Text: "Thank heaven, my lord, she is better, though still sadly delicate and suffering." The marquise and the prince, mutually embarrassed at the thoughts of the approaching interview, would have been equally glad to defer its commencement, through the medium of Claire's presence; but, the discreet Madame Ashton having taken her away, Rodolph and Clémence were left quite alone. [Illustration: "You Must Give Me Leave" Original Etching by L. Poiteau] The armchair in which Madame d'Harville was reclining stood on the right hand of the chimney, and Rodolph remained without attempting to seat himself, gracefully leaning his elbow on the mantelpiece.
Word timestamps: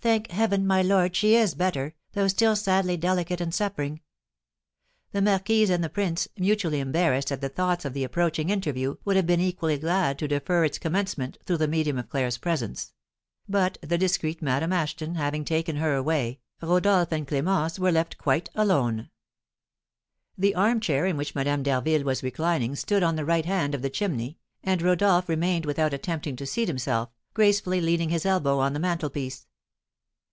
"Thank 0.00 0.30
heaven, 0.30 0.64
my 0.64 0.80
lord, 0.80 1.16
she 1.16 1.34
is 1.34 1.54
better, 1.56 1.92
though 2.12 2.28
still 2.28 2.54
sadly 2.54 2.96
delicate 2.96 3.40
and 3.40 3.52
suffering." 3.52 4.00
The 5.10 5.20
marquise 5.20 5.70
and 5.70 5.82
the 5.82 5.90
prince, 5.90 6.28
mutually 6.38 6.78
embarrassed 6.78 7.32
at 7.32 7.40
the 7.40 7.48
thoughts 7.48 7.84
of 7.84 7.94
the 7.94 8.04
approaching 8.04 8.48
interview, 8.48 8.96
would 9.04 9.16
have 9.16 9.26
been 9.26 9.40
equally 9.40 9.76
glad 9.76 10.16
to 10.20 10.28
defer 10.28 10.62
its 10.64 10.78
commencement, 10.78 11.36
through 11.44 11.56
the 11.56 11.66
medium 11.68 11.98
of 11.98 12.08
Claire's 12.08 12.38
presence; 12.38 12.92
but, 13.48 13.76
the 13.82 13.98
discreet 13.98 14.40
Madame 14.40 14.72
Ashton 14.72 15.16
having 15.16 15.44
taken 15.44 15.76
her 15.76 15.94
away, 15.96 16.38
Rodolph 16.62 17.10
and 17.10 17.26
Clémence 17.26 17.76
were 17.78 17.92
left 17.92 18.16
quite 18.16 18.48
alone. 18.54 19.10
[Illustration: 20.38 20.38
"You 20.38 20.38
Must 20.38 20.38
Give 20.38 20.38
Me 20.38 20.38
Leave" 20.38 20.38
Original 20.38 20.38
Etching 20.38 20.38
by 20.38 20.38
L. 20.38 20.38
Poiteau] 20.38 20.38
The 20.38 20.70
armchair 21.02 21.06
in 21.06 21.16
which 21.16 21.34
Madame 21.34 21.62
d'Harville 21.64 22.04
was 22.04 22.22
reclining 22.22 22.76
stood 22.76 23.02
on 23.02 23.16
the 23.16 23.26
right 23.26 23.44
hand 23.44 23.74
of 23.74 23.82
the 23.82 23.90
chimney, 23.90 24.38
and 24.62 24.80
Rodolph 24.80 25.28
remained 25.28 25.66
without 25.66 25.92
attempting 25.92 26.36
to 26.36 26.46
seat 26.46 26.68
himself, 26.68 27.10
gracefully 27.34 27.80
leaning 27.80 28.10
his 28.10 28.24
elbow 28.24 28.60
on 28.60 28.72
the 28.74 28.80
mantelpiece. 28.80 29.46